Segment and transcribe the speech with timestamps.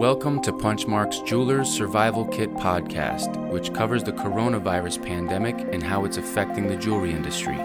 [0.00, 6.16] Welcome to Punchmark's Jewelers Survival Kit podcast, which covers the coronavirus pandemic and how it's
[6.16, 7.58] affecting the jewelry industry.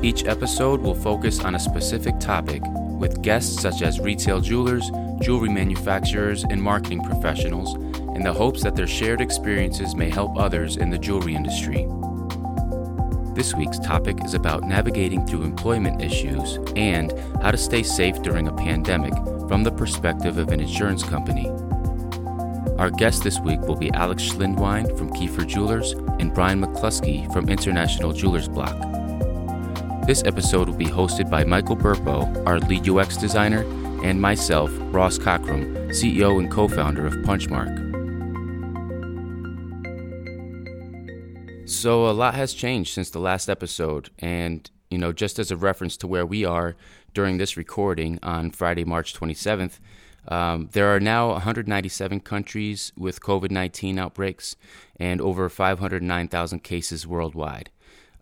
[0.00, 2.62] Each episode will focus on a specific topic
[2.98, 4.90] with guests such as retail jewelers,
[5.20, 7.74] jewelry manufacturers, and marketing professionals
[8.16, 11.86] in the hopes that their shared experiences may help others in the jewelry industry.
[13.34, 18.48] This week's topic is about navigating through employment issues and how to stay safe during
[18.48, 19.12] a pandemic
[19.50, 21.48] from the perspective of an insurance company.
[22.78, 27.48] Our guests this week will be Alex Schlindwein from Kiefer Jewelers and Brian McCluskey from
[27.48, 28.76] International Jewelers Block.
[30.06, 33.64] This episode will be hosted by Michael Burpoe, our lead UX designer,
[34.04, 37.88] and myself, Ross Cockerham, CEO and co founder of Punchmark.
[41.68, 45.56] So, a lot has changed since the last episode, and you know, just as a
[45.56, 46.76] reference to where we are,
[47.14, 49.78] during this recording on Friday, March 27th.
[50.28, 54.56] Um, there are now 197 countries with COVID 19 outbreaks
[54.96, 57.70] and over 509,000 cases worldwide.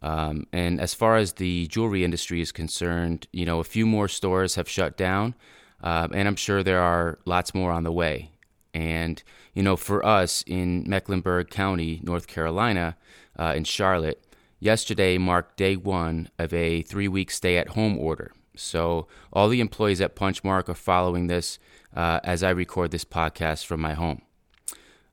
[0.00, 4.06] Um, and as far as the jewelry industry is concerned, you know, a few more
[4.06, 5.34] stores have shut down,
[5.82, 8.30] uh, and I'm sure there are lots more on the way.
[8.72, 9.20] And,
[9.54, 12.96] you know, for us in Mecklenburg County, North Carolina,
[13.36, 14.22] uh, in Charlotte,
[14.58, 18.32] yesterday marked day one of a three week stay at home order.
[18.56, 21.58] So all the employees at Punchmark are following this
[21.94, 24.22] uh, as I record this podcast from my home.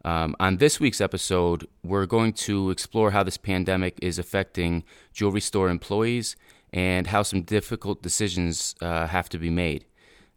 [0.04, 5.42] Um, on this week's episode, we're going to explore how this pandemic is affecting jewelry
[5.42, 6.36] store employees
[6.72, 9.86] and how some difficult decisions uh, have to be made.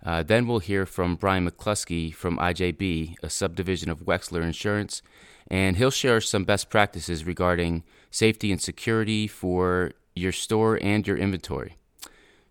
[0.04, 5.02] Uh, then we'll hear from Brian McCluskey from IJB, a subdivision of Wexler Insurance,
[5.48, 11.16] and he'll share some best practices regarding safety and security for your store and your
[11.16, 11.76] inventory.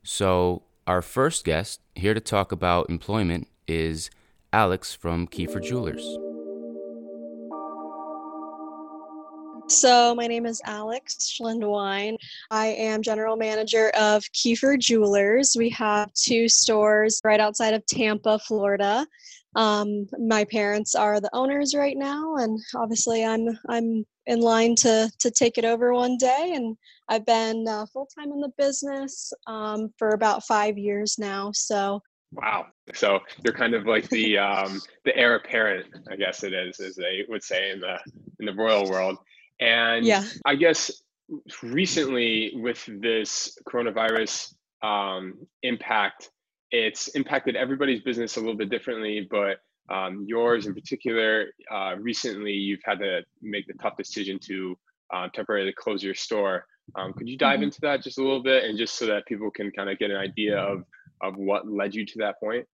[0.04, 4.10] So, our first guest here to talk about employment is
[4.54, 6.18] Alex from Kiefer Jewelers.
[9.70, 12.16] So, my name is Alex Schlindwein.
[12.50, 15.56] I am general manager of Kiefer Jewelers.
[15.58, 19.06] We have two stores right outside of Tampa, Florida.
[19.56, 25.10] Um, my parents are the owners right now, and obviously, I'm I'm in line to
[25.20, 26.54] to take it over one day.
[26.54, 26.78] And
[27.10, 31.52] I've been uh, full time in the business um, for about five years now.
[31.54, 32.02] So
[32.34, 36.80] wow, so you're kind of like the um, the heir apparent, I guess it is,
[36.80, 37.98] as they would say in the
[38.40, 39.18] in the royal world.
[39.60, 40.24] And yeah.
[40.46, 40.92] I guess
[41.64, 45.34] recently with this coronavirus um,
[45.64, 46.30] impact,
[46.72, 49.58] it's impacted everybody's business a little bit differently, but
[49.90, 54.78] um, yours in particular, uh, recently you've had to make the tough decision to
[55.14, 56.66] uh, temporarily close your store.
[56.96, 57.64] Um, could you dive mm-hmm.
[57.64, 60.12] into that just a little bit and just so that people can kind of get
[60.12, 60.84] an idea of,
[61.22, 62.66] of what led you to that point?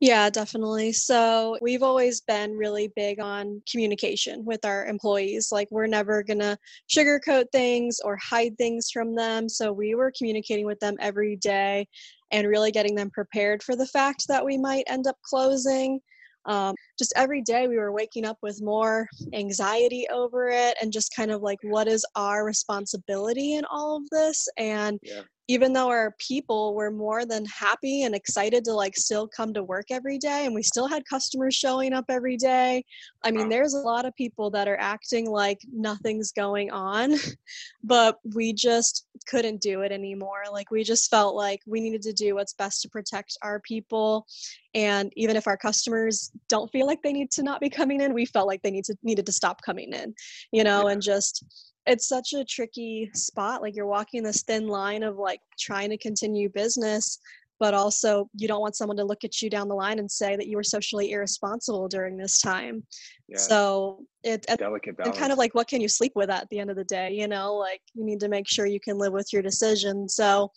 [0.00, 0.92] Yeah, definitely.
[0.92, 5.52] So we've always been really big on communication with our employees.
[5.52, 6.56] Like, we're never going to
[6.88, 9.46] sugarcoat things or hide things from them.
[9.46, 11.86] So we were communicating with them every day
[12.32, 16.00] and really getting them prepared for the fact that we might end up closing.
[16.46, 21.14] Um, just every day we were waking up with more anxiety over it and just
[21.14, 24.48] kind of like, what is our responsibility in all of this?
[24.56, 29.26] And yeah even though our people were more than happy and excited to like still
[29.26, 32.84] come to work every day and we still had customers showing up every day
[33.24, 37.14] i mean there's a lot of people that are acting like nothing's going on
[37.82, 42.12] but we just couldn't do it anymore like we just felt like we needed to
[42.12, 44.26] do what's best to protect our people
[44.74, 48.14] and even if our customers don't feel like they need to not be coming in
[48.14, 50.14] we felt like they need to needed to stop coming in
[50.52, 50.92] you know yeah.
[50.92, 51.44] and just
[51.86, 55.96] it's such a tricky spot like you're walking this thin line of like trying to
[55.96, 57.18] continue business
[57.58, 60.34] but also you don't want someone to look at you down the line and say
[60.34, 62.82] that you were socially irresponsible during this time
[63.28, 63.36] yeah.
[63.36, 65.14] so it delicate balance.
[65.14, 67.12] and kind of like what can you sleep with at the end of the day
[67.12, 70.50] you know like you need to make sure you can live with your decision so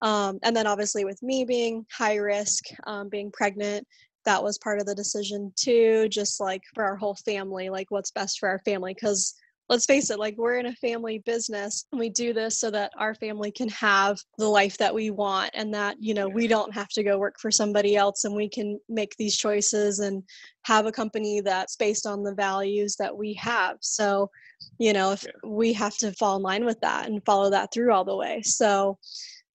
[0.00, 3.86] um, and then obviously with me being high risk um, being pregnant
[4.24, 8.10] that was part of the decision too just like for our whole family like what's
[8.10, 9.34] best for our family because
[9.68, 12.90] let's face it, like we're in a family business and we do this so that
[12.96, 16.72] our family can have the life that we want and that, you know, we don't
[16.72, 20.22] have to go work for somebody else and we can make these choices and
[20.62, 23.76] have a company that's based on the values that we have.
[23.80, 24.30] So,
[24.78, 27.92] you know, if we have to fall in line with that and follow that through
[27.92, 28.42] all the way.
[28.42, 28.98] So,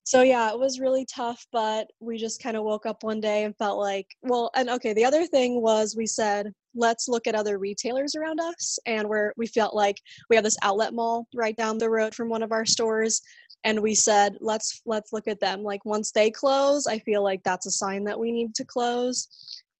[0.03, 3.43] so yeah it was really tough but we just kind of woke up one day
[3.43, 7.35] and felt like well and okay the other thing was we said let's look at
[7.35, 9.97] other retailers around us and where we felt like
[10.29, 13.21] we have this outlet mall right down the road from one of our stores
[13.63, 17.41] and we said let's let's look at them like once they close i feel like
[17.43, 19.27] that's a sign that we need to close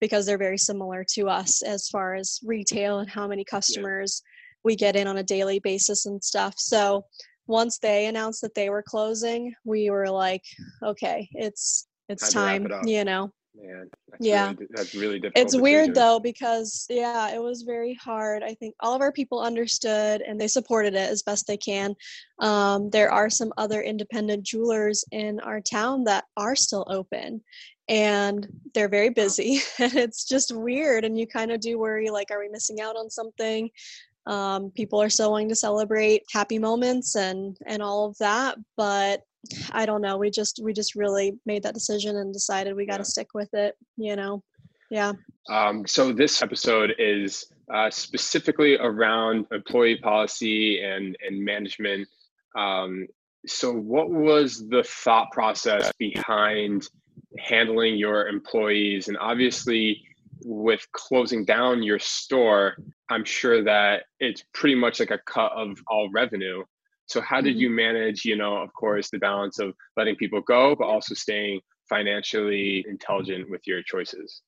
[0.04, 4.60] because they're very similar to us as far as retail and how many customers yeah.
[4.66, 6.56] we get in on a daily basis and stuff.
[6.58, 7.06] So
[7.48, 10.44] once they announced that they were closing, we were like,
[10.82, 13.32] okay, it's it's time, it you know.
[13.56, 15.46] Man, that's yeah, really, that's really difficult.
[15.46, 18.42] It's weird though because yeah, it was very hard.
[18.42, 21.96] I think all of our people understood and they supported it as best they can.
[22.40, 27.44] Um, there are some other independent jewelers in our town that are still open,
[27.88, 31.06] and they're very busy, and it's just weird.
[31.06, 33.70] And you kind of do worry, like, are we missing out on something?
[34.26, 39.24] Um, people are still wanting to celebrate happy moments and and all of that, but
[39.72, 40.18] I don't know.
[40.18, 43.04] We just we just really made that decision and decided we got to yeah.
[43.04, 43.76] stick with it.
[43.98, 44.44] You know,
[44.90, 45.14] yeah.
[45.50, 52.08] Um, so this episode is uh, specifically around employee policy and and management.
[52.58, 53.08] Um,
[53.46, 56.88] so, what was the thought process behind
[57.40, 59.10] handling your employees?
[59.10, 60.02] And obviously,
[60.46, 62.78] with closing down your store,
[63.14, 66.64] I'm sure that it's pretty much like a cut of all revenue.
[67.06, 67.62] So how did mm-hmm.
[67.62, 71.62] you manage, you know, of course, the balance of letting people go, but also staying
[71.90, 74.42] financially intelligent with your choices?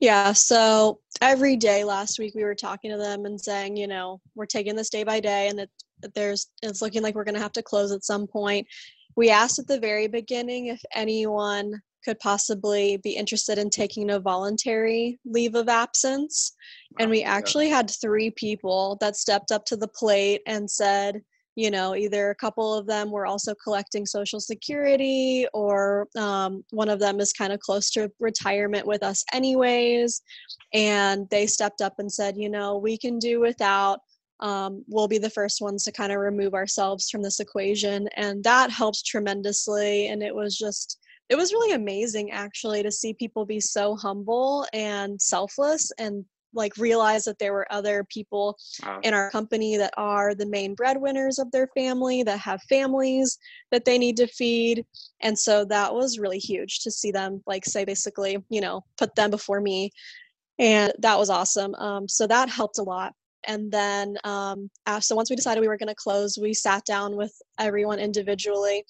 [0.00, 4.20] Yeah, so every day last week we were talking to them and saying, you know,
[4.34, 5.70] we're taking this day by day and that
[6.14, 8.66] there's it's looking like we're going to have to close at some point.
[9.14, 14.18] We asked at the very beginning if anyone could possibly be interested in taking a
[14.18, 16.52] voluntary leave of absence.
[16.98, 21.22] And we actually had three people that stepped up to the plate and said,
[21.54, 26.88] you know either a couple of them were also collecting social security or um, one
[26.88, 30.22] of them is kind of close to retirement with us anyways.
[30.72, 34.00] And they stepped up and said you know we can do without
[34.40, 38.08] um, we'll be the first ones to kind of remove ourselves from this equation.
[38.16, 40.08] And that helped tremendously.
[40.08, 40.98] And it was just
[41.28, 46.24] it was really amazing actually to see people be so humble and selfless and
[46.54, 49.00] like realize that there were other people wow.
[49.02, 53.38] in our company that are the main breadwinners of their family that have families
[53.70, 54.84] that they need to feed.
[55.20, 59.14] And so that was really huge to see them like say basically you know put
[59.14, 59.90] them before me.
[60.58, 61.74] And that was awesome.
[61.76, 63.14] Um, so that helped a lot.
[63.44, 64.70] And then um,
[65.00, 68.84] so once we decided we were going to close we sat down with everyone individually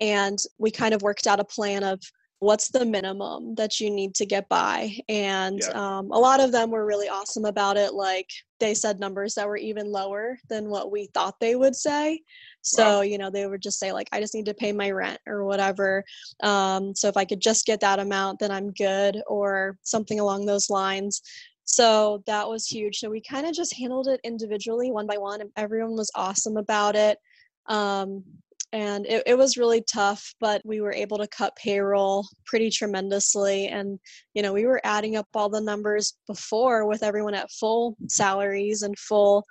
[0.00, 2.00] and we kind of worked out a plan of
[2.42, 4.92] what's the minimum that you need to get by?
[5.08, 5.98] And yeah.
[5.98, 8.28] um, a lot of them were really awesome about it like
[8.58, 12.20] they said numbers that were even lower than what we thought they would say.
[12.62, 13.00] So wow.
[13.02, 15.44] you know they would just say like i just need to pay my rent or
[15.44, 16.02] whatever.
[16.42, 20.46] Um, so if i could just get that amount then i'm good or something along
[20.46, 21.22] those lines.
[21.64, 22.98] So that was huge.
[22.98, 26.56] So we kind of just handled it individually one by one and everyone was awesome
[26.56, 27.18] about it.
[27.66, 28.24] Um,
[28.72, 33.68] and it, it was really tough but we were able to cut payroll pretty tremendously
[33.68, 33.98] and
[34.34, 38.82] you know we were adding up all the numbers before with everyone at full salaries
[38.82, 39.44] and full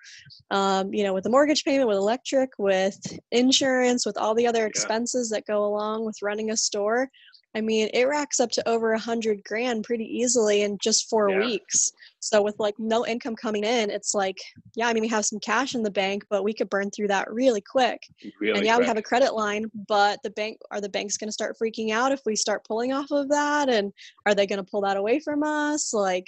[0.50, 2.98] um, you know with the mortgage payment with electric with
[3.32, 5.38] insurance with all the other expenses yeah.
[5.38, 7.10] that go along with running a store
[7.54, 11.30] I mean, it racks up to over a hundred grand pretty easily in just four
[11.30, 11.40] yeah.
[11.40, 11.92] weeks.
[12.20, 14.38] So with like no income coming in, it's like,
[14.76, 17.10] yeah, I mean, we have some cash in the bank, but we could burn through
[17.10, 18.02] that really quick.
[18.40, 18.84] Really and yeah, quick.
[18.84, 21.92] we have a credit line, but the bank are the banks going to start freaking
[21.92, 23.92] out if we start pulling off of that, and
[24.26, 25.94] are they going to pull that away from us?
[25.94, 26.28] Like,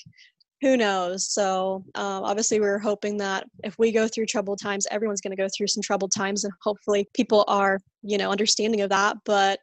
[0.62, 1.30] who knows?
[1.30, 5.36] So um, obviously, we are hoping that if we go through troubled times, everyone's going
[5.36, 9.18] to go through some troubled times, and hopefully, people are you know understanding of that.
[9.26, 9.60] But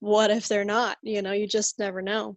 [0.00, 0.98] what if they're not?
[1.02, 2.36] You know, you just never know.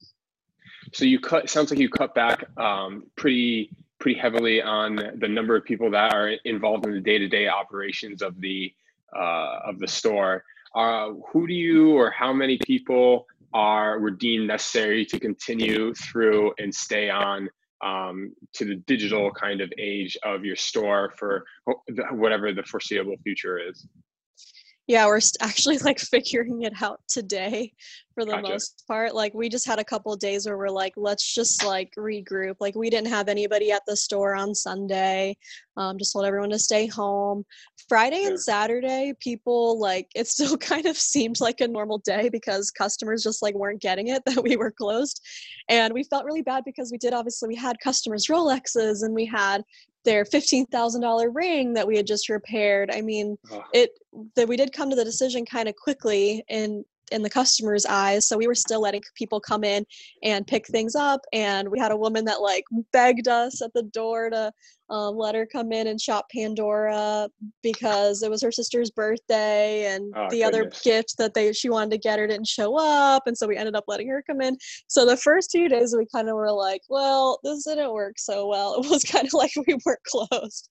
[0.93, 1.49] So you cut.
[1.49, 6.13] Sounds like you cut back um, pretty pretty heavily on the number of people that
[6.13, 8.73] are involved in the day to day operations of the
[9.15, 10.43] uh, of the store.
[10.75, 16.51] Uh, who do you or how many people are were deemed necessary to continue through
[16.57, 17.47] and stay on
[17.83, 21.45] um, to the digital kind of age of your store for
[22.11, 23.87] whatever the foreseeable future is?
[24.87, 27.71] Yeah we're actually like figuring it out today
[28.13, 28.49] for the gotcha.
[28.49, 29.15] most part.
[29.15, 32.55] Like we just had a couple days where we're like let's just like regroup.
[32.59, 35.35] Like we didn't have anybody at the store on sunday
[35.77, 37.43] um, just told everyone to stay home.
[37.89, 42.71] Friday and saturday people like it still kind of seemed like a normal day because
[42.71, 45.21] customers just like weren't getting it that we were closed.
[45.69, 49.25] And we felt really bad because we did obviously we had customers rolexes and we
[49.25, 49.63] had
[50.03, 52.91] their $15,000 ring that we had just repaired.
[52.91, 53.63] I mean, oh.
[53.73, 53.91] it
[54.35, 58.27] that we did come to the decision kind of quickly and in the customer's eyes.
[58.27, 59.85] So we were still letting people come in
[60.23, 61.21] and pick things up.
[61.31, 64.51] And we had a woman that like begged us at the door to
[64.89, 67.29] um, let her come in and shop Pandora
[67.61, 70.47] because it was her sister's birthday, and oh, the goodness.
[70.47, 73.57] other gift that they she wanted to get her didn't show up, and so we
[73.57, 74.57] ended up letting her come in.
[74.87, 78.47] So the first few days we kind of were like, well, this didn't work so
[78.47, 78.73] well.
[78.83, 80.67] It was kind of like we weren't closed.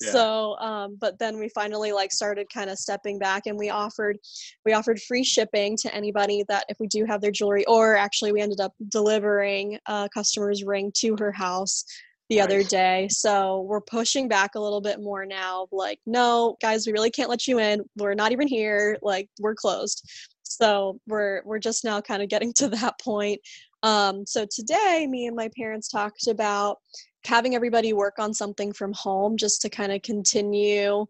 [0.00, 0.10] Yeah.
[0.10, 4.18] So, um, but then we finally like started kind of stepping back, and we offered
[4.66, 8.32] we offered free shipping to anybody that if we do have their jewelry, or actually
[8.32, 11.84] we ended up delivering a customer's ring to her house
[12.30, 13.08] the other day.
[13.10, 15.66] So we're pushing back a little bit more now.
[15.70, 17.82] Like, no, guys, we really can't let you in.
[17.96, 18.98] We're not even here.
[19.02, 20.08] Like, we're closed.
[20.42, 23.40] So we're we're just now kind of getting to that point.
[23.82, 26.78] Um, so today, me and my parents talked about
[27.26, 31.06] having everybody work on something from home just to kind of continue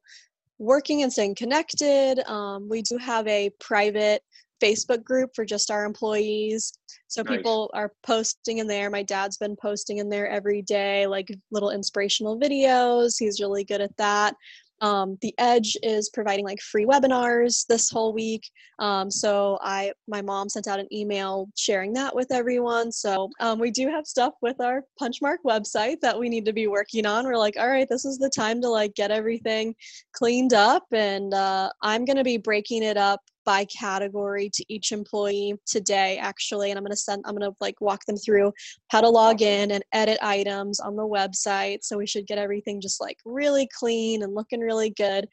[0.59, 2.21] working and staying connected.
[2.28, 4.23] Um, we do have a private
[4.62, 6.73] Facebook group for just our employees.
[7.08, 7.37] So nice.
[7.37, 8.90] people are posting in there.
[8.90, 13.14] My dad's been posting in there every day, like little inspirational videos.
[13.18, 14.34] He's really good at that.
[14.80, 18.42] Um, the Edge is providing like free webinars this whole week.
[18.80, 22.92] Um, so I, my mom sent out an email sharing that with everyone.
[22.92, 26.66] So um, we do have stuff with our Punchmark website that we need to be
[26.66, 27.25] working on.
[27.25, 29.75] We're like, all right, this is the time to like get everything
[30.12, 35.54] cleaned up, and uh, I'm gonna be breaking it up by category to each employee
[35.66, 38.52] today actually and i'm going to send i'm going to like walk them through
[38.88, 42.80] how to log in and edit items on the website so we should get everything
[42.80, 45.28] just like really clean and looking really good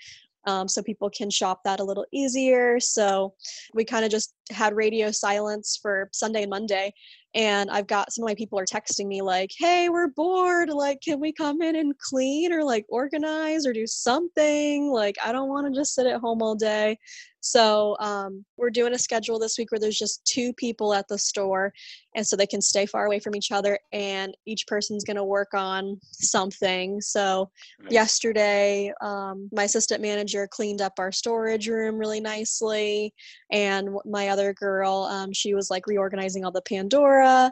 [0.46, 2.80] um, so people can shop that a little easier.
[2.80, 3.36] So
[3.74, 6.94] we kind of just had radio silence for Sunday and Monday.
[7.34, 10.70] And I've got some of my people are texting me like, hey, we're bored.
[10.70, 14.92] Like, can we come in and clean or like organize or do something?
[14.92, 16.98] Like, I don't want to just sit at home all day.
[17.42, 21.18] So um, we're doing a schedule this week where there's just two people at the
[21.18, 21.74] store,
[22.16, 25.24] and so they can stay far away from each other, and each person's going to
[25.24, 27.02] work on something.
[27.02, 27.50] So
[27.82, 27.92] nice.
[27.92, 33.12] yesterday, um, my assistant manager cleaned up our storage room really nicely,
[33.52, 37.52] and my other girl, um, she was like reorganizing all the Pandora.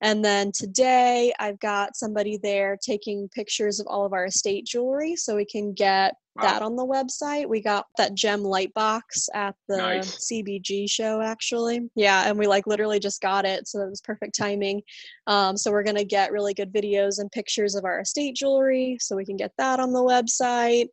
[0.00, 5.16] And then today, I've got somebody there taking pictures of all of our estate jewelry
[5.16, 7.48] so we can get that on the website.
[7.48, 10.30] We got that gem light box at the nice.
[10.30, 11.90] CBG show actually.
[11.94, 14.82] Yeah, and we like literally just got it, so it was perfect timing.
[15.26, 19.16] Um, so we're gonna get really good videos and pictures of our estate jewelry, so
[19.16, 20.86] we can get that on the website.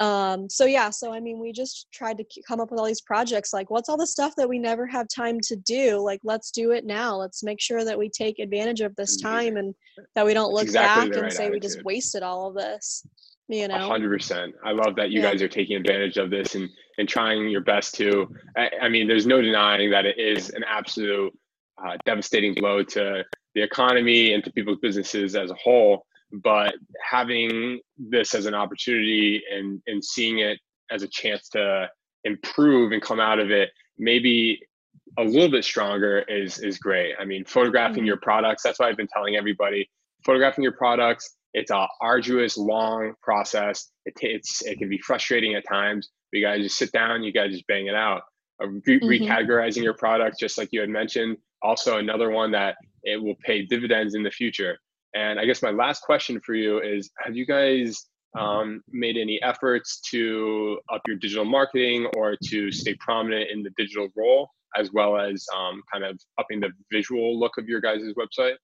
[0.00, 3.00] Um, so yeah, so I mean, we just tried to come up with all these
[3.00, 3.52] projects.
[3.52, 5.98] Like, what's all the stuff that we never have time to do?
[5.98, 7.16] Like, let's do it now.
[7.16, 9.74] Let's make sure that we take advantage of this time and
[10.14, 11.52] that we don't look exactly back and say attitude.
[11.54, 13.06] we just wasted all of this
[13.48, 15.30] you know 100% i love that you yeah.
[15.30, 19.06] guys are taking advantage of this and and trying your best to i, I mean
[19.06, 21.32] there's no denying that it is an absolute
[21.84, 23.24] uh, devastating blow to
[23.54, 26.06] the economy and to people's businesses as a whole
[26.42, 26.74] but
[27.08, 30.58] having this as an opportunity and and seeing it
[30.90, 31.88] as a chance to
[32.24, 34.60] improve and come out of it maybe
[35.18, 38.06] a little bit stronger is is great i mean photographing mm-hmm.
[38.06, 39.88] your products that's why i've been telling everybody
[40.24, 43.90] photographing your products it's a arduous, long process.
[44.04, 46.10] It, it's it can be frustrating at times.
[46.30, 48.22] But you guys just sit down, you guys just bang it out.
[48.62, 49.06] Uh, re- mm-hmm.
[49.08, 53.64] Recategorizing your product, just like you had mentioned, also another one that it will pay
[53.64, 54.76] dividends in the future.
[55.14, 58.06] And I guess my last question for you is: Have you guys
[58.38, 63.70] um, made any efforts to up your digital marketing or to stay prominent in the
[63.76, 68.12] digital role, as well as um, kind of upping the visual look of your guys'
[68.18, 68.56] website?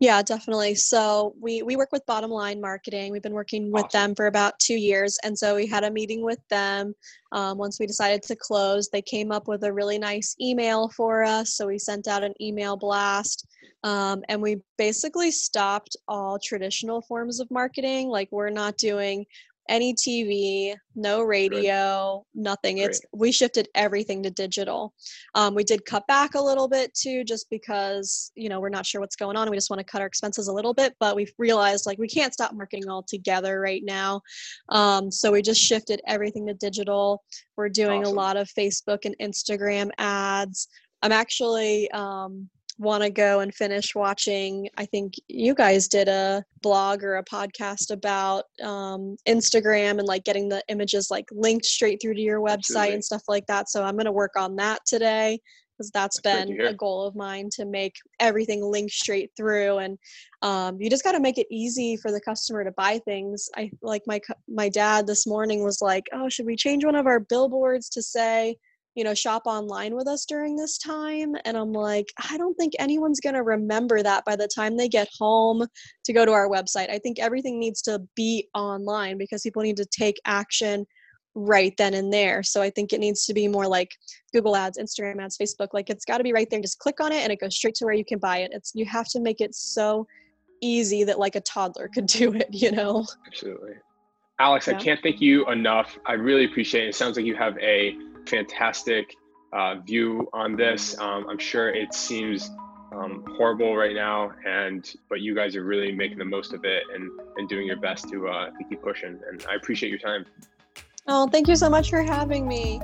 [0.00, 0.76] Yeah, definitely.
[0.76, 3.12] So we we work with Bottom Line Marketing.
[3.12, 4.00] We've been working with awesome.
[4.00, 6.94] them for about two years, and so we had a meeting with them.
[7.32, 11.22] Um, once we decided to close, they came up with a really nice email for
[11.22, 11.54] us.
[11.54, 13.46] So we sent out an email blast,
[13.84, 18.08] um, and we basically stopped all traditional forms of marketing.
[18.08, 19.26] Like we're not doing
[19.70, 22.78] any TV, no radio, nothing.
[22.78, 24.92] It's we shifted everything to digital.
[25.34, 28.84] Um, we did cut back a little bit too, just because you know we're not
[28.84, 29.48] sure what's going on.
[29.48, 32.08] we just want to cut our expenses a little bit, but we've realized like we
[32.08, 34.20] can't stop marketing altogether right now.
[34.68, 37.22] Um, so we just shifted everything to digital.
[37.56, 38.16] We're doing awesome.
[38.16, 40.68] a lot of Facebook and Instagram ads.
[41.02, 42.50] I'm actually um,
[42.80, 47.24] want to go and finish watching i think you guys did a blog or a
[47.24, 52.40] podcast about um, instagram and like getting the images like linked straight through to your
[52.40, 52.94] website Absolutely.
[52.94, 53.68] and stuff like that.
[53.68, 55.38] So i'm going to work on that today
[55.80, 59.78] because that's, that's been a goal of mine to make everything link straight through.
[59.78, 59.98] And
[60.42, 63.48] um, you just got to make it easy for the customer to buy things.
[63.56, 67.06] I like my my dad this morning was like oh should we change one of
[67.06, 68.56] our billboards to say
[68.94, 71.34] you know, shop online with us during this time.
[71.44, 74.88] And I'm like, I don't think anyone's going to remember that by the time they
[74.88, 75.66] get home
[76.04, 76.90] to go to our website.
[76.90, 80.86] I think everything needs to be online because people need to take action
[81.34, 82.42] right then and there.
[82.42, 83.90] So I think it needs to be more like
[84.32, 85.68] Google ads, Instagram ads, Facebook.
[85.72, 86.60] Like it's got to be right there.
[86.60, 88.50] Just click on it and it goes straight to where you can buy it.
[88.52, 90.06] It's you have to make it so
[90.60, 93.06] easy that like a toddler could do it, you know?
[93.26, 93.74] Absolutely.
[94.40, 94.76] Alex, yeah.
[94.76, 95.98] I can't thank you enough.
[96.06, 96.88] I really appreciate it.
[96.88, 97.94] It sounds like you have a
[98.26, 99.14] fantastic
[99.52, 100.98] uh, view on this.
[100.98, 102.50] Um, I'm sure it seems
[102.92, 106.82] um, horrible right now, and but you guys are really making the most of it
[106.94, 109.18] and and doing your best to uh, to keep pushing.
[109.28, 110.26] And I appreciate your time.
[111.06, 112.80] Oh, thank you so much for having me.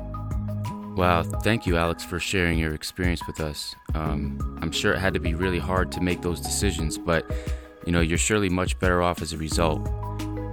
[0.97, 3.77] Wow, thank you, Alex, for sharing your experience with us.
[3.95, 7.31] Um, I'm sure it had to be really hard to make those decisions, but
[7.85, 9.87] you know you're surely much better off as a result.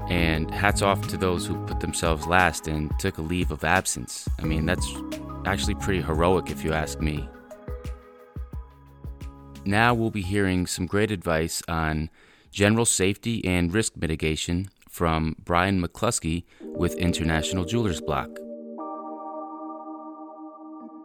[0.09, 4.27] And hats off to those who put themselves last and took a leave of absence.
[4.39, 4.87] I mean, that's
[5.45, 7.27] actually pretty heroic if you ask me.
[9.65, 12.09] Now we'll be hearing some great advice on
[12.51, 18.29] general safety and risk mitigation from Brian McCluskey with International Jewelers Block.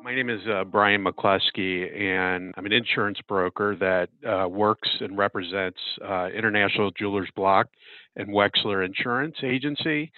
[0.02, 5.16] My name is uh, Brian McCluskey, and I'm an insurance broker that uh, works and
[5.18, 7.68] represents uh, International Jewelers Block
[8.18, 10.12] and Wexler Insurance Agency.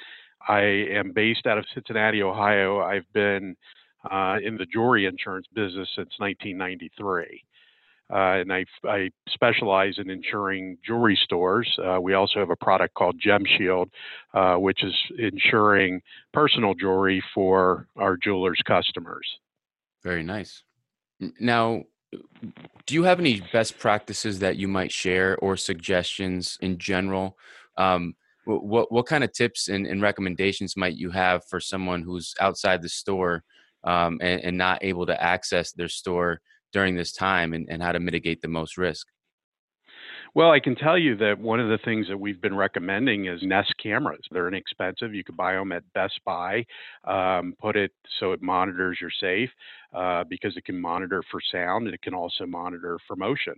[0.48, 2.80] I am based out of Cincinnati, Ohio.
[2.80, 3.56] I've been
[4.10, 7.44] uh, in the jewelry insurance business since 1993.
[8.12, 11.68] Uh, and I, I, specialize in insuring jewelry stores.
[11.78, 13.88] Uh, we also have a product called Gem Shield,
[14.34, 16.02] uh, which is insuring
[16.32, 19.26] personal jewelry for our jewelers' customers.
[20.02, 20.64] Very nice.
[21.38, 21.84] Now,
[22.86, 27.36] do you have any best practices that you might share or suggestions in general
[27.80, 32.34] um, what what kind of tips and, and, recommendations might you have for someone who's
[32.40, 33.44] outside the store
[33.84, 36.40] um, and, and, not able to access their store
[36.72, 39.06] during this time, and, and how to mitigate the most risk?
[40.34, 43.40] Well, I can tell you that one of the things that we've been recommending is
[43.42, 44.20] Nest cameras.
[44.30, 45.12] They're inexpensive.
[45.12, 46.64] You can buy them at Best Buy.
[47.04, 49.50] Um, put it so it monitors your safe
[49.92, 53.54] uh, because it can monitor for sound and it can also monitor for motion.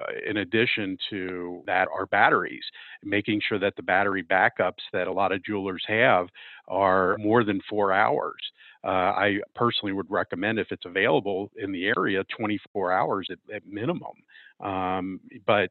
[0.00, 2.64] Uh, in addition to that, are batteries,
[3.02, 6.28] making sure that the battery backups that a lot of jewelers have
[6.68, 8.40] are more than four hours.
[8.82, 13.66] Uh, I personally would recommend, if it's available in the area, 24 hours at, at
[13.66, 14.12] minimum.
[14.60, 15.70] Um, but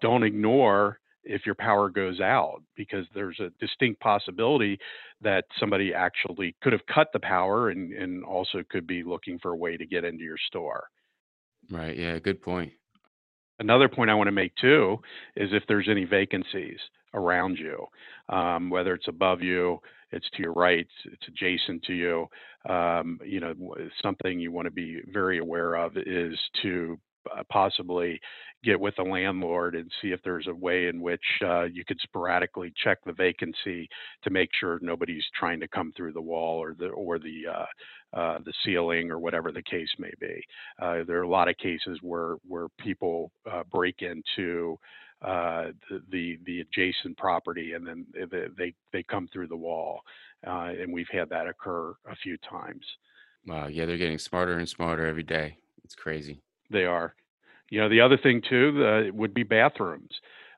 [0.00, 4.78] don't ignore if your power goes out because there's a distinct possibility
[5.20, 9.50] that somebody actually could have cut the power and, and also could be looking for
[9.50, 10.84] a way to get into your store.
[11.70, 11.96] Right.
[11.96, 12.18] Yeah.
[12.18, 12.72] Good point.
[13.58, 14.98] Another point I want to make too
[15.36, 16.78] is if there's any vacancies
[17.14, 17.86] around you,
[18.28, 22.26] um, whether it's above you, it's to your right, it's adjacent to you.
[22.68, 23.54] Um, you know,
[24.02, 26.98] something you want to be very aware of is to
[27.50, 28.20] possibly
[28.64, 31.98] get with the landlord and see if there's a way in which uh, you could
[32.02, 33.88] sporadically check the vacancy
[34.22, 38.18] to make sure nobody's trying to come through the wall or the or the uh,
[38.18, 40.42] uh, the ceiling or whatever the case may be.
[40.80, 44.76] Uh, there are a lot of cases where where people uh, break into
[45.20, 45.74] the,
[46.10, 50.00] the, the adjacent property and then they they, come through the wall,
[50.42, 52.84] and we've had that occur a few times.
[53.46, 55.56] Wow, yeah, they're getting smarter and smarter every day.
[55.84, 56.42] It's crazy.
[56.70, 57.14] They are.
[57.70, 60.10] You know, the other thing too uh, would be bathrooms.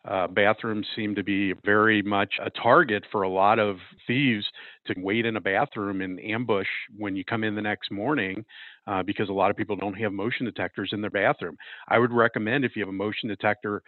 [0.08, 4.46] Uh, bathrooms seem to be very much a target for a lot of thieves
[4.86, 8.42] to wait in a bathroom and ambush when you come in the next morning
[8.86, 11.54] uh, because a lot of people don't have motion detectors in their bathroom.
[11.88, 13.82] I would recommend if you have a motion detector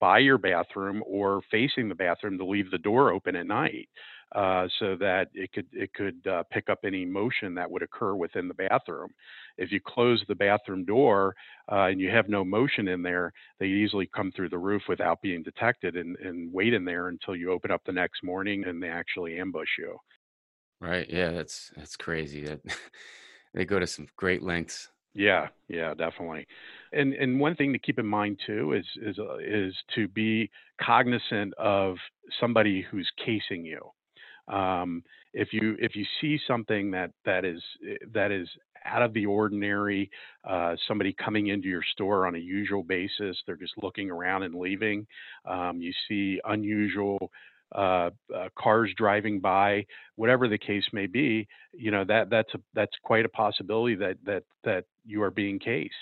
[0.00, 3.88] by your bathroom or facing the bathroom to leave the door open at night
[4.32, 8.14] uh, so that it could it could uh, pick up any motion that would occur
[8.14, 9.10] within the bathroom.
[9.58, 11.34] If you close the bathroom door
[11.70, 15.22] uh, and you have no motion in there, they easily come through the roof without
[15.22, 18.82] being detected and, and wait in there until you open up the next morning and
[18.82, 19.96] they actually ambush you.
[20.80, 21.08] Right.
[21.08, 22.44] Yeah, that's that's crazy.
[22.44, 22.60] That
[23.54, 24.88] they go to some great lengths.
[25.14, 26.46] Yeah, yeah, definitely.
[26.92, 30.50] And and one thing to keep in mind too is is uh, is to be
[30.82, 31.96] cognizant of
[32.40, 33.80] somebody who's casing you.
[34.48, 35.02] Um,
[35.32, 38.48] if you if you see something that that is eh, that is
[38.84, 40.10] out of the ordinary,
[40.48, 44.54] uh, somebody coming into your store on a usual basis, they're just looking around and
[44.54, 45.06] leaving.
[45.46, 47.30] Um, you see unusual
[47.74, 52.58] uh, uh, cars driving by, whatever the case may be, you know that that's a,
[52.74, 55.94] that's quite a possibility that that that you are being cased.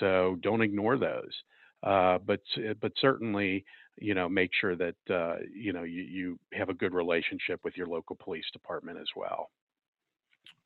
[0.00, 1.32] So don't ignore those.
[1.82, 2.40] Uh, but
[2.80, 3.64] but certainly
[3.98, 7.76] you know make sure that uh, you know you, you have a good relationship with
[7.76, 9.50] your local police department as well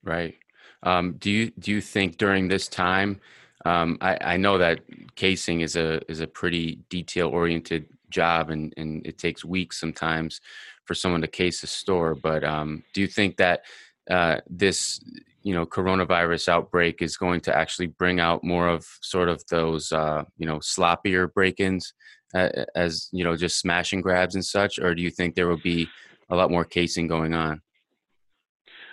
[0.02, 0.34] right
[0.82, 3.20] Um, do you do you think during this time?
[3.66, 4.80] Um, I, I, know that
[5.16, 10.40] casing is a is a pretty detail oriented job, and and it takes weeks sometimes
[10.86, 12.14] for someone to case a store.
[12.14, 13.62] But um, do you think that
[14.10, 15.00] uh, this
[15.42, 19.92] you know coronavirus outbreak is going to actually bring out more of sort of those
[19.92, 21.92] uh, you know sloppier break-ins
[22.34, 25.60] as you know just smash and grabs and such or do you think there will
[25.62, 25.88] be
[26.30, 27.60] a lot more casing going on?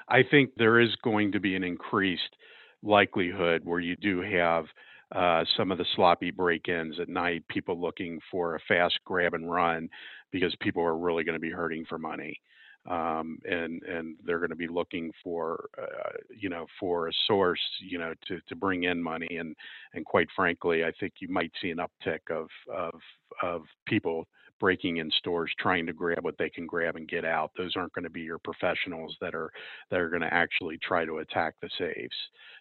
[0.09, 2.35] I think there is going to be an increased
[2.81, 4.65] likelihood where you do have
[5.13, 9.49] uh, some of the sloppy break-ins at night people looking for a fast grab and
[9.49, 9.89] run
[10.31, 12.39] because people are really going to be hurting for money
[12.87, 17.61] um, and and they're going to be looking for uh, you know for a source
[17.79, 19.55] you know to to bring in money and
[19.93, 22.99] and quite frankly I think you might see an uptick of of
[23.43, 24.27] of people
[24.59, 27.51] breaking in stores trying to grab what they can grab and get out.
[27.57, 29.51] Those aren't going to be your professionals that are
[29.89, 32.15] that are going to actually try to attack the safes.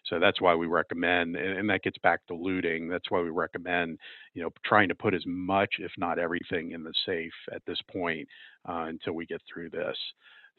[0.05, 2.87] So that's why we recommend and, and that gets back to looting.
[2.87, 3.97] That's why we recommend
[4.33, 7.79] you know trying to put as much if not everything in the safe at this
[7.91, 8.27] point
[8.67, 9.97] uh, until we get through this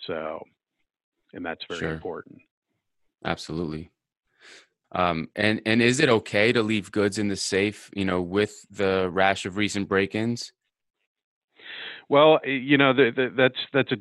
[0.06, 0.42] so
[1.32, 1.92] and that's very sure.
[1.92, 2.40] important
[3.24, 3.90] absolutely
[4.92, 7.90] um, and and is it okay to leave goods in the safe?
[7.94, 10.52] You know, with the rash of recent break-ins.
[12.08, 13.96] Well, you know, the, the, that's that's a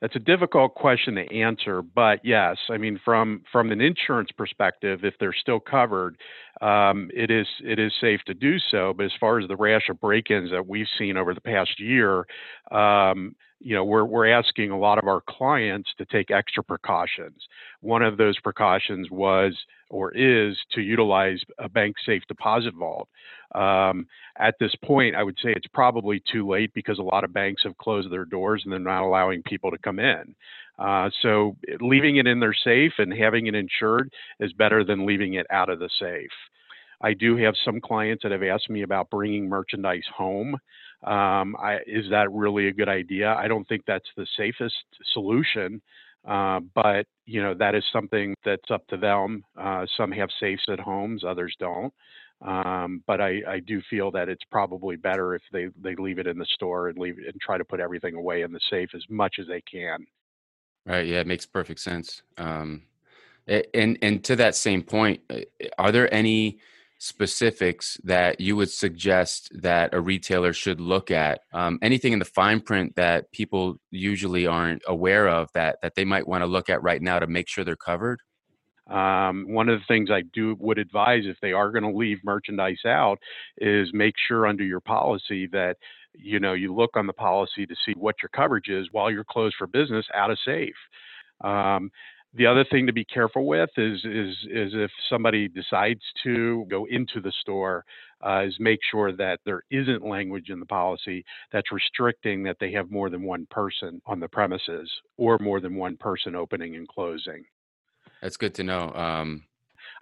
[0.00, 5.00] that's a difficult question to answer, but yes, I mean from from an insurance perspective,
[5.04, 6.16] if they're still covered,
[6.60, 8.92] um, it is it is safe to do so.
[8.96, 12.26] But as far as the rash of break-ins that we've seen over the past year,
[12.70, 17.42] um, you know, we're we're asking a lot of our clients to take extra precautions.
[17.80, 19.56] One of those precautions was
[19.90, 23.08] or is to utilize a bank safe deposit vault.
[23.54, 24.06] Um,
[24.38, 27.62] at this point, I would say it's probably too late because a lot of banks
[27.64, 30.34] have closed their doors and they're not allowing people to come in.
[30.78, 35.34] Uh, so leaving it in their safe and having it insured is better than leaving
[35.34, 36.30] it out of the safe.
[37.00, 40.54] I do have some clients that have asked me about bringing merchandise home.
[41.04, 43.34] Um, I, is that really a good idea?
[43.34, 44.74] I don't think that's the safest
[45.12, 45.80] solution.
[46.26, 49.44] Uh, but you know that is something that's up to them.
[49.56, 51.92] Uh, some have safes at homes, others don't.
[52.42, 56.26] Um, but I, I, do feel that it's probably better if they, they leave it
[56.26, 59.02] in the store and leave and try to put everything away in the safe as
[59.08, 60.06] much as they can.
[60.84, 61.06] Right.
[61.06, 62.20] Yeah, it makes perfect sense.
[62.36, 62.82] Um,
[63.48, 65.40] and and to that same point, uh,
[65.78, 66.58] are there any
[66.98, 71.40] specifics that you would suggest that a retailer should look at?
[71.52, 76.04] Um, anything in the fine print that people usually aren't aware of that that they
[76.04, 78.20] might want to look at right now to make sure they're covered?
[78.88, 82.18] Um, one of the things I do would advise if they are going to leave
[82.24, 83.18] merchandise out
[83.58, 85.76] is make sure under your policy that
[86.14, 89.24] you know you look on the policy to see what your coverage is while you're
[89.24, 90.76] closed for business out of safe.
[91.42, 91.90] Um,
[92.36, 96.86] the other thing to be careful with is is is if somebody decides to go
[96.90, 97.84] into the store,
[98.24, 102.72] uh, is make sure that there isn't language in the policy that's restricting that they
[102.72, 106.88] have more than one person on the premises or more than one person opening and
[106.88, 107.44] closing.
[108.20, 108.92] That's good to know.
[108.94, 109.44] Um,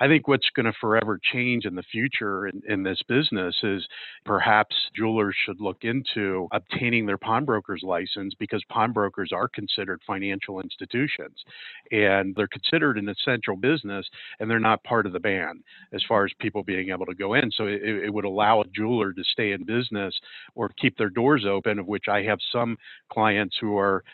[0.01, 3.87] I think what's going to forever change in the future in, in, this business is
[4.25, 11.45] perhaps jewelers should look into obtaining their pawnbroker's license because pawnbrokers are considered financial institutions
[11.91, 14.07] and they're considered an essential business
[14.39, 17.35] and they're not part of the ban as far as people being able to go
[17.35, 17.51] in.
[17.53, 20.15] So it, it would allow a jeweler to stay in business
[20.55, 22.77] or keep their doors open, of which I have some
[23.11, 24.05] clients who are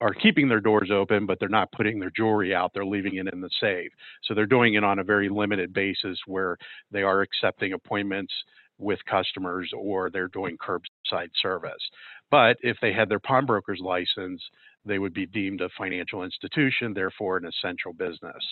[0.00, 2.72] are keeping their doors open, but they're not putting their jewelry out.
[2.72, 3.90] They're leaving it in the safe.
[4.24, 6.56] So they're doing it on a very limited basis where
[6.90, 8.32] they are accepting appointments
[8.78, 11.82] with customers or they're doing curbside service.
[12.30, 14.42] But if they had their pawnbroker's license,
[14.84, 18.42] they would be deemed a financial institution, therefore an essential business.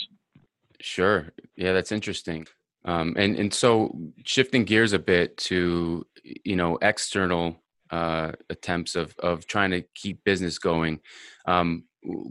[0.80, 1.28] Sure.
[1.56, 2.46] Yeah, that's interesting.
[2.84, 7.56] Um, and and so shifting gears a bit to you know external
[7.90, 11.00] uh, attempts of of trying to keep business going.
[11.46, 11.84] Um,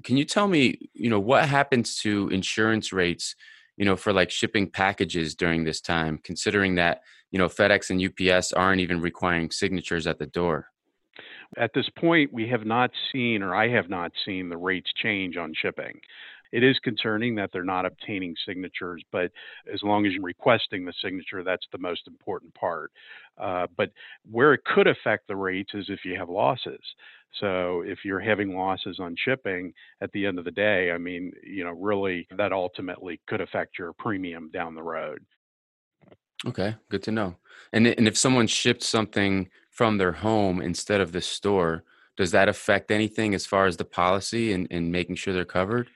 [0.04, 3.36] can you tell me, you know, what happens to insurance rates,
[3.76, 8.02] you know, for like shipping packages during this time, considering that you know FedEx and
[8.02, 10.68] UPS aren't even requiring signatures at the door?
[11.58, 15.38] At this point, we have not seen, or I have not seen, the rates change
[15.38, 16.02] on shipping
[16.52, 19.32] it is concerning that they're not obtaining signatures, but
[19.72, 22.92] as long as you're requesting the signature, that's the most important part.
[23.38, 23.92] Uh, but
[24.30, 26.82] where it could affect the rates is if you have losses.
[27.40, 31.32] So if you're having losses on shipping at the end of the day, I mean,
[31.44, 35.24] you know, really that ultimately could affect your premium down the road.
[36.46, 37.36] Okay, good to know.
[37.74, 41.84] And and if someone shipped something from their home instead of the store,
[42.16, 45.90] does that affect anything as far as the policy and, and making sure they're covered?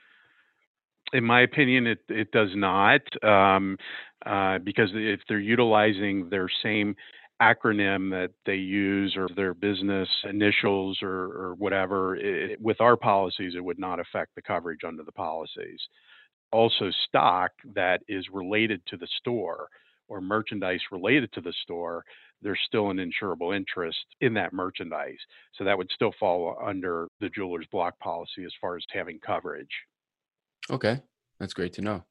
[1.12, 3.76] In my opinion, it, it does not, um,
[4.24, 6.96] uh, because if they're utilizing their same
[7.40, 13.54] acronym that they use or their business initials or, or whatever, it, with our policies,
[13.56, 15.80] it would not affect the coverage under the policies.
[16.52, 19.68] Also, stock that is related to the store
[20.08, 22.04] or merchandise related to the store,
[22.42, 25.18] there's still an insurable interest in that merchandise.
[25.56, 29.70] So that would still fall under the jeweler's block policy as far as having coverage.
[30.72, 31.00] Okay,
[31.38, 32.04] that's great to know.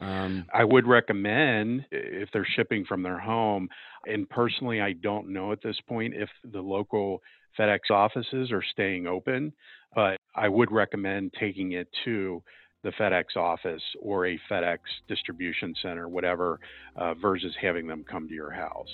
[0.00, 3.68] Um, I would recommend if they're shipping from their home,
[4.06, 7.20] and personally, I don't know at this point if the local
[7.58, 9.52] FedEx offices are staying open,
[9.94, 12.42] but I would recommend taking it to
[12.82, 16.58] the FedEx office or a FedEx distribution center, whatever,
[16.96, 18.88] uh, versus having them come to your house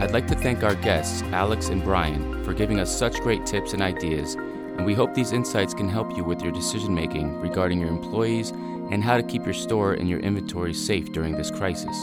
[0.00, 3.72] I'd like to thank our guests, Alex and Brian, for giving us such great tips
[3.72, 4.36] and ideas,
[4.82, 8.50] and we hope these insights can help you with your decision making regarding your employees
[8.90, 11.96] and how to keep your store and your inventory safe during this crisis.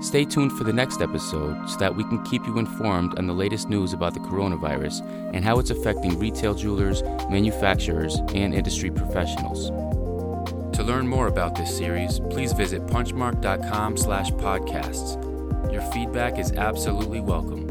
[0.00, 3.34] Stay tuned for the next episode so that we can keep you informed on the
[3.34, 5.02] latest news about the coronavirus
[5.34, 9.68] and how it's affecting retail jewelers, manufacturers, and industry professionals.
[10.74, 15.28] To learn more about this series, please visit punchmark.com/podcasts
[15.70, 17.67] your feedback is absolutely welcome.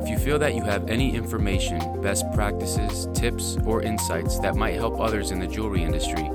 [0.00, 4.76] If you feel that you have any information, best practices, tips, or insights that might
[4.76, 6.26] help others in the jewelry industry,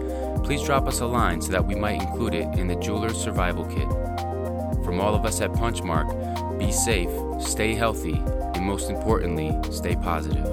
[0.44, 3.66] please drop us a line so that we might include it in the Jeweler's Survival
[3.66, 3.90] Kit.
[4.86, 7.10] From all of us at Punchmark, be safe,
[7.42, 8.22] stay healthy,
[8.54, 10.46] and most importantly, stay positive.